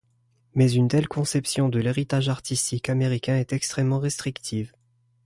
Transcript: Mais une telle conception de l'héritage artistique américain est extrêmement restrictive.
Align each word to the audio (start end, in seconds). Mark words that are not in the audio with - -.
Mais 0.55 0.71
une 0.71 0.87
telle 0.87 1.07
conception 1.07 1.69
de 1.69 1.77
l'héritage 1.77 2.27
artistique 2.27 2.89
américain 2.89 3.35
est 3.35 3.53
extrêmement 3.53 3.99
restrictive. 3.99 4.73